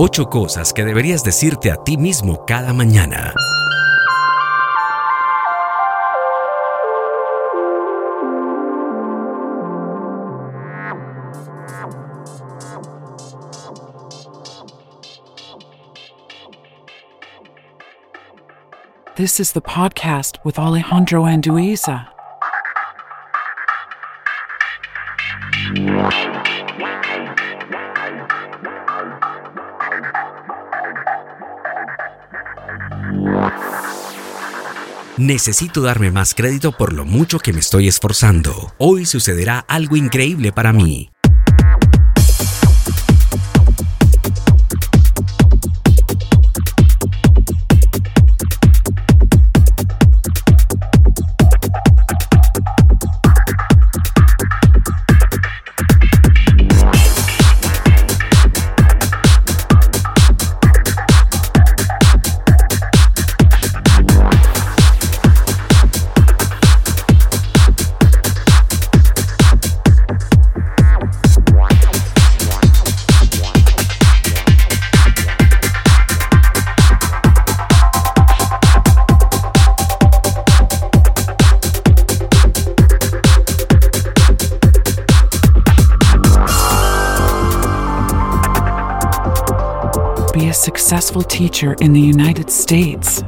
[0.00, 3.34] Ocho cosas que deberías decirte a ti mismo cada mañana.
[19.16, 22.17] This is the podcast with Alejandro Anduiza.
[35.18, 38.72] Necesito darme más crédito por lo mucho que me estoy esforzando.
[38.78, 41.10] Hoy sucederá algo increíble para mí.
[90.38, 93.24] Be a successful teacher in the United States.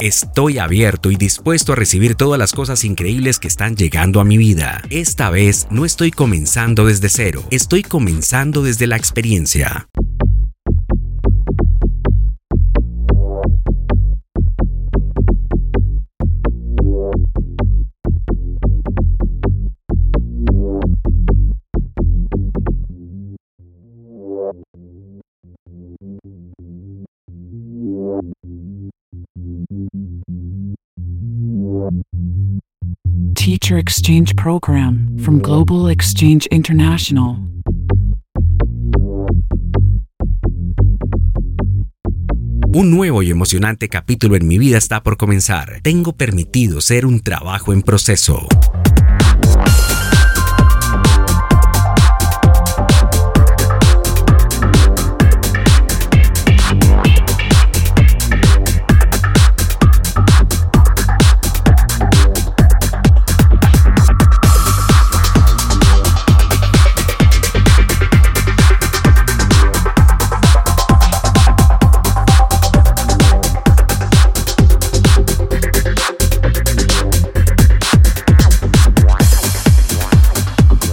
[0.00, 4.36] Estoy abierto y dispuesto a recibir todas las cosas increíbles que están llegando a mi
[4.36, 4.82] vida.
[4.90, 9.88] Esta vez no estoy comenzando desde cero, estoy comenzando desde la experiencia.
[33.78, 37.36] Exchange Program from Global Exchange International.
[42.72, 45.80] Un nuevo y emocionante capítulo en mi vida está por comenzar.
[45.82, 48.46] Tengo permitido ser un trabajo en proceso.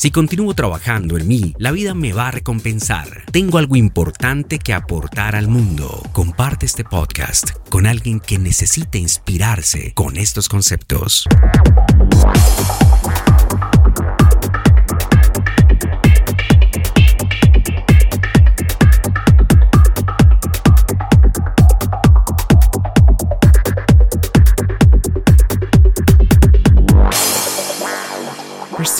[0.00, 3.26] Si continúo trabajando en mí, la vida me va a recompensar.
[3.32, 6.02] Tengo algo importante que aportar al mundo.
[6.12, 11.26] Comparte este podcast con alguien que necesite inspirarse con estos conceptos.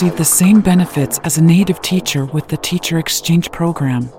[0.01, 4.09] Receive the same benefits as a native teacher with the Teacher Exchange Program.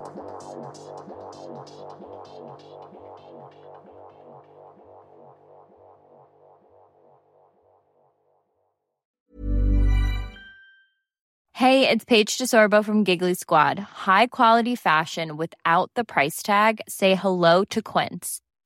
[11.53, 13.79] Hey, it's Paige DeSorbo from Giggly Squad.
[13.79, 16.81] High quality fashion without the price tag.
[16.89, 18.41] Say hello to Quince.